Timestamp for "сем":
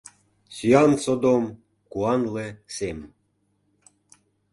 2.75-2.99